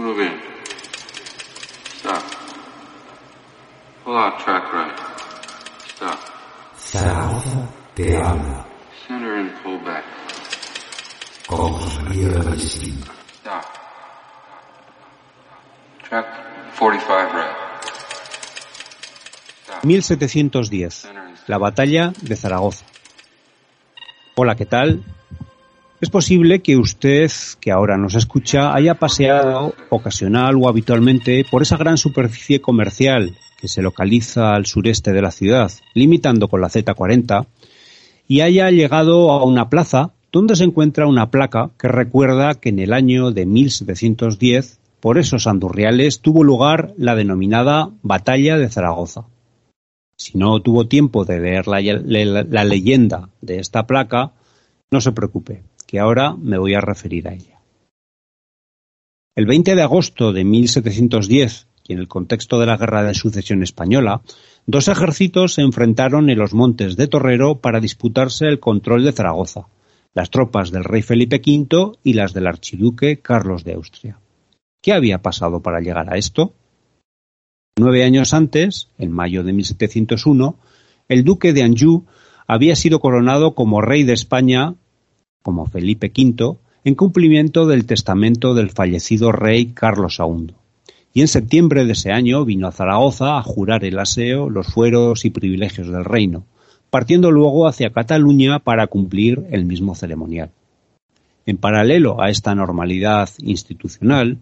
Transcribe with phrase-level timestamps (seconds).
[0.00, 0.40] Move in.
[1.98, 2.22] Stop.
[4.02, 4.98] Pull out track right.
[5.94, 6.18] Stop.
[6.78, 8.64] Zaragoza te habla.
[9.06, 10.04] Center and pull back.
[11.46, 12.98] Con José María Ballestín.
[13.42, 13.64] Stop.
[16.08, 16.26] Track
[16.78, 17.56] 45 right.
[19.64, 19.84] Stop.
[19.84, 21.08] 1710.
[21.46, 22.86] La batalla de Zaragoza.
[24.34, 25.04] Hola, ¿qué tal?
[26.00, 27.30] Es posible que usted,
[27.60, 33.68] que ahora nos escucha, haya paseado ocasional o habitualmente por esa gran superficie comercial que
[33.68, 37.46] se localiza al sureste de la ciudad, limitando con la Z40,
[38.26, 42.78] y haya llegado a una plaza donde se encuentra una placa que recuerda que en
[42.78, 49.24] el año de 1710, por esos andurriales, tuvo lugar la denominada Batalla de Zaragoza.
[50.16, 54.32] Si no tuvo tiempo de leer la, la- la leyenda de esta placa,
[54.90, 57.58] no se preocupe, que ahora me voy a referir a ella.
[59.34, 63.64] El 20 de agosto de 1710, y en el contexto de la Guerra de Sucesión
[63.64, 64.22] Española,
[64.66, 69.66] dos ejércitos se enfrentaron en los montes de Torrero para disputarse el control de Zaragoza,
[70.14, 74.20] las tropas del rey Felipe V y las del archiduque Carlos de Austria.
[74.80, 76.54] ¿Qué había pasado para llegar a esto?
[77.76, 80.56] Nueve años antes, en mayo de 1701,
[81.08, 82.04] el duque de Anjou
[82.46, 84.76] había sido coronado como rey de España,
[85.42, 90.54] como Felipe V, en cumplimiento del testamento del fallecido rey Carlos II.
[91.12, 95.24] Y en septiembre de ese año vino a Zaragoza a jurar el aseo, los fueros
[95.24, 96.44] y privilegios del reino,
[96.88, 100.50] partiendo luego hacia Cataluña para cumplir el mismo ceremonial.
[101.46, 104.38] En paralelo a esta normalidad institucional,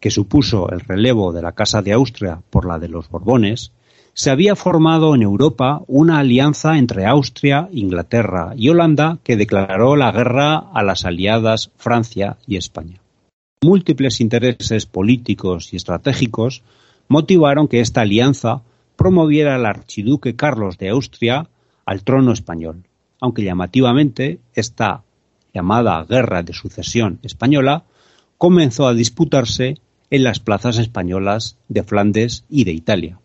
[0.00, 3.72] que supuso el relevo de la Casa de Austria por la de los Borbones,
[4.14, 10.12] se había formado en Europa una alianza entre Austria, Inglaterra y Holanda que declaró la
[10.12, 13.00] guerra a las aliadas Francia y España.
[13.62, 16.62] Múltiples intereses políticos y estratégicos
[17.08, 18.62] motivaron que esta alianza
[18.96, 21.48] promoviera al archiduque Carlos de Austria
[21.84, 22.84] al trono español,
[23.20, 25.02] aunque llamativamente esta
[25.52, 27.84] llamada Guerra de Sucesión Española
[28.38, 29.78] comenzó a disputarse
[30.10, 33.18] en las plazas españolas de Flandes y de Italia.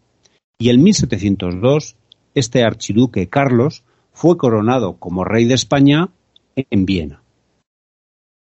[0.58, 1.96] Y en 1702
[2.34, 6.10] este archiduque Carlos fue coronado como rey de España
[6.56, 7.22] en Viena.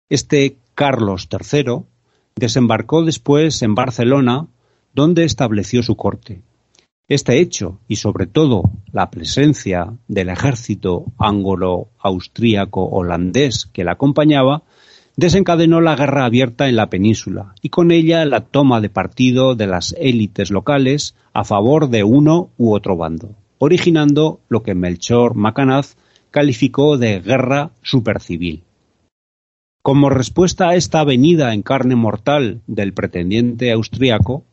[0.09, 1.83] Este Carlos III
[2.35, 4.47] desembarcó después en Barcelona,
[4.93, 6.41] donde estableció su corte.
[7.07, 14.63] Este hecho, y sobre todo la presencia del ejército anglo-austríaco holandés que la acompañaba,
[15.21, 19.67] desencadenó la guerra abierta en la península y con ella la toma de partido de
[19.67, 25.95] las élites locales a favor de uno u otro bando, originando lo que Melchor Macanaz
[26.31, 28.63] calificó de guerra supercivil.
[29.83, 34.43] Como respuesta a esta venida en carne mortal del pretendiente austriaco,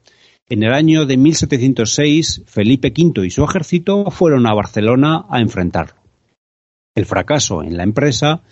[0.51, 6.03] en el año de 1706 Felipe V y su ejército fueron a Barcelona a enfrentarlo.
[6.95, 8.43] El fracaso en la empresa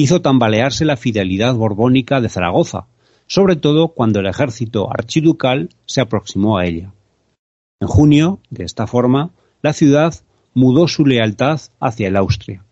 [0.00, 2.86] hizo tambalearse la fidelidad borbónica de Zaragoza,
[3.26, 6.92] sobre todo cuando el ejército archiducal se aproximó a ella.
[7.78, 10.14] En junio, de esta forma, la ciudad
[10.54, 12.64] mudó su lealtad hacia el Austria.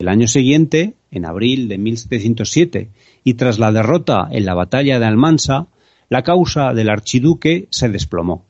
[0.00, 2.90] El año siguiente, en abril de 1707,
[3.22, 5.68] y tras la derrota en la batalla de Almansa,
[6.08, 8.44] la causa del archiduque se desplomó.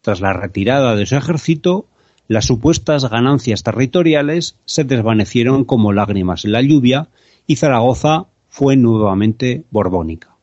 [0.00, 1.86] Tras la retirada de su ejército,
[2.26, 7.08] las supuestas ganancias territoriales se desvanecieron como lágrimas en la lluvia
[7.46, 10.36] y Zaragoza fue nuevamente borbónica.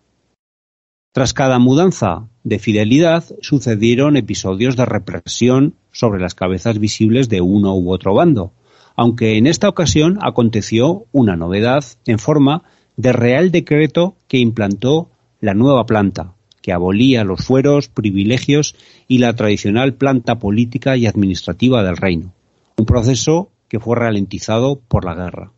[1.13, 7.75] Tras cada mudanza de fidelidad sucedieron episodios de represión sobre las cabezas visibles de uno
[7.75, 8.51] u otro bando,
[8.95, 12.63] aunque en esta ocasión aconteció una novedad en forma
[12.97, 15.09] de real decreto que implantó
[15.39, 18.75] la nueva planta, que abolía los fueros, privilegios
[19.07, 22.33] y la tradicional planta política y administrativa del reino,
[22.77, 25.51] un proceso que fue ralentizado por la guerra.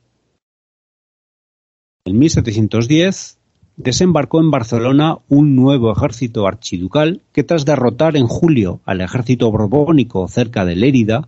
[2.07, 3.39] En 1710
[3.77, 10.27] desembarcó en Barcelona un nuevo ejército archiducal que tras derrotar en julio al ejército borbónico
[10.27, 11.27] cerca de Lérida,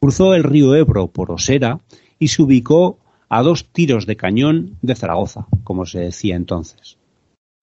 [0.00, 1.80] cruzó el río Ebro por Osera
[2.18, 6.96] y se ubicó a dos tiros de cañón de Zaragoza, como se decía entonces.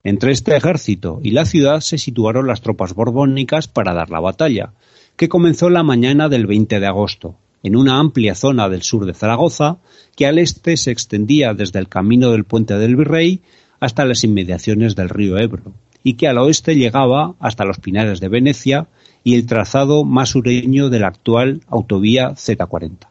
[0.03, 4.73] Entre este ejército y la ciudad se situaron las tropas borbónicas para dar la batalla,
[5.15, 9.13] que comenzó la mañana del 20 de agosto, en una amplia zona del sur de
[9.13, 9.77] Zaragoza,
[10.15, 13.41] que al este se extendía desde el camino del puente del Virrey
[13.79, 15.73] hasta las inmediaciones del río Ebro,
[16.03, 18.87] y que al oeste llegaba hasta los Pinares de Venecia
[19.23, 23.07] y el trazado más sureño de la actual autovía Z40.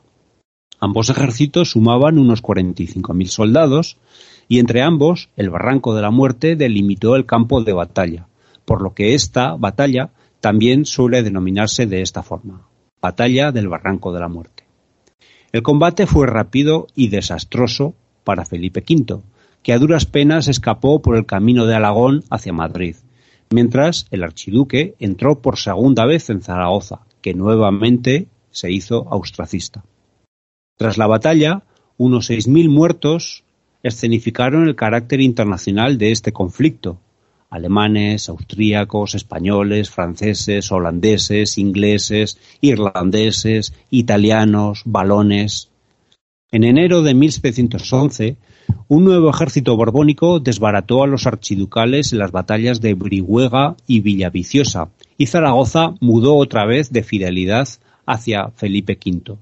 [0.81, 3.99] Ambos ejércitos sumaban unos 45.000 soldados
[4.49, 8.27] y entre ambos el Barranco de la Muerte delimitó el campo de batalla,
[8.65, 10.11] por lo que esta batalla
[10.41, 12.67] también suele denominarse de esta forma,
[13.01, 14.65] Batalla del Barranco de la Muerte.
[15.53, 17.95] El combate fue rápido y desastroso
[18.25, 19.21] para Felipe V,
[19.63, 22.97] que a duras penas escapó por el camino de Alagón hacia Madrid,
[23.51, 29.83] mientras el archiduque entró por segunda vez en Zaragoza, que nuevamente se hizo austracista.
[30.77, 31.63] Tras la batalla,
[31.99, 33.45] unos seis mil muertos
[33.83, 36.99] escenificaron el carácter internacional de este conflicto.
[37.51, 45.69] Alemanes, austríacos, españoles, franceses, holandeses, ingleses, irlandeses, italianos, balones.
[46.53, 48.37] En enero de 1711,
[48.89, 54.91] un nuevo ejército borbónico desbarató a los archiducales en las batallas de Brihuega y Villaviciosa,
[55.19, 57.69] y Zaragoza mudó otra vez de fidelidad
[58.07, 59.37] hacia Felipe V.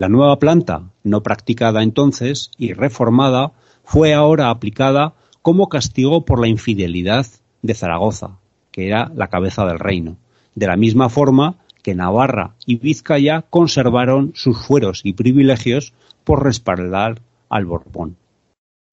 [0.00, 3.52] La nueva planta, no practicada entonces y reformada,
[3.84, 5.14] fue ahora aplicada
[5.48, 7.26] como castigo por la infidelidad
[7.62, 8.36] de Zaragoza,
[8.70, 10.18] que era la cabeza del reino,
[10.54, 17.22] de la misma forma que Navarra y Vizcaya conservaron sus fueros y privilegios por respaldar
[17.48, 18.18] al Borbón.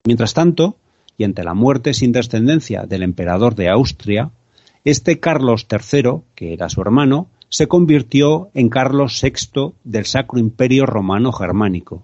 [0.06, 0.78] Mientras tanto,
[1.18, 4.32] y ante la muerte sin descendencia del emperador de Austria,
[4.86, 10.86] este Carlos III, que era su hermano, se convirtió en Carlos VI del Sacro Imperio
[10.86, 12.04] Romano Germánico.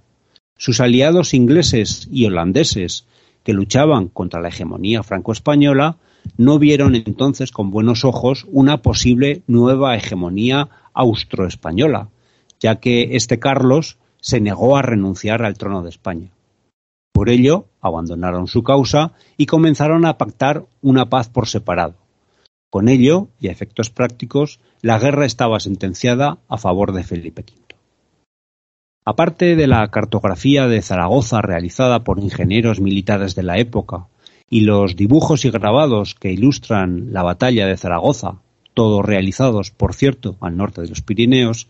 [0.57, 3.05] Sus aliados ingleses y holandeses,
[3.43, 5.97] que luchaban contra la hegemonía franco-española,
[6.37, 12.09] no vieron entonces con buenos ojos una posible nueva hegemonía austro-española,
[12.59, 16.29] ya que este Carlos se negó a renunciar al trono de España.
[17.11, 21.95] Por ello, abandonaron su causa y comenzaron a pactar una paz por separado.
[22.69, 27.60] Con ello, y a efectos prácticos, la guerra estaba sentenciada a favor de Felipe V.
[29.03, 34.05] Aparte de la cartografía de Zaragoza realizada por ingenieros militares de la época
[34.47, 38.35] y los dibujos y grabados que ilustran la batalla de Zaragoza,
[38.75, 41.67] todos realizados, por cierto, al norte de los Pirineos,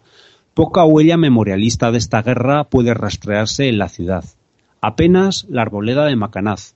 [0.53, 4.25] poca huella memorialista de esta guerra puede rastrearse en la ciudad.
[4.81, 6.73] Apenas la arboleda de Macanaz,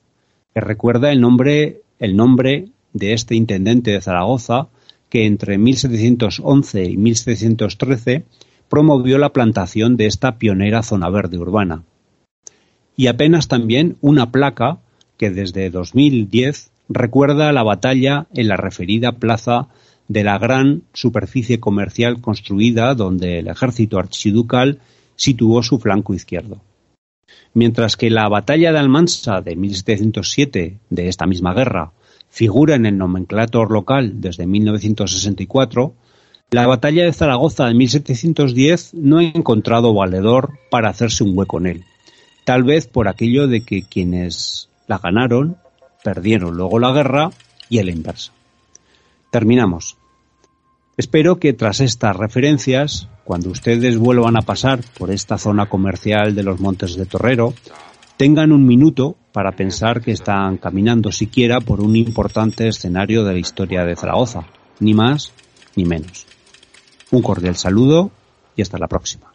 [0.54, 4.68] que recuerda el nombre, de este intendente de Zaragoza,
[5.10, 8.24] que entre 1711 y 1713
[8.68, 11.82] promovió la plantación de esta pionera zona verde urbana.
[12.96, 14.78] Y apenas también una placa
[15.16, 19.68] que desde 2010 recuerda la batalla en la referida plaza
[20.08, 24.80] de la gran superficie comercial construida donde el ejército archiducal
[25.16, 26.60] situó su flanco izquierdo.
[27.54, 31.92] Mientras que la batalla de Almansa de 1707 de esta misma guerra
[32.28, 35.94] figura en el nomenclator local desde 1964,
[36.52, 41.66] la batalla de Zaragoza de 1710 no ha encontrado valedor para hacerse un hueco en
[41.66, 41.84] él,
[42.44, 45.56] tal vez por aquello de que quienes la ganaron
[46.04, 47.30] perdieron luego la guerra
[47.68, 48.30] y el inverso.
[49.30, 49.96] Terminamos.
[50.96, 56.44] Espero que tras estas referencias, cuando ustedes vuelvan a pasar por esta zona comercial de
[56.44, 57.54] los Montes de Torrero,
[58.16, 63.40] tengan un minuto para pensar que están caminando siquiera por un importante escenario de la
[63.40, 64.46] historia de Zaragoza,
[64.78, 65.32] ni más
[65.74, 66.35] ni menos.
[67.10, 68.10] Un cordial saludo
[68.56, 69.32] y hasta la próxima.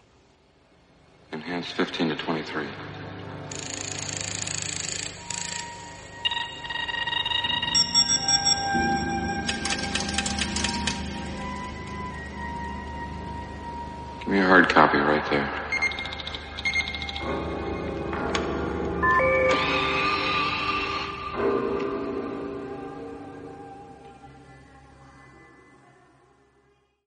[14.19, 15.60] Give me a hard copy right there.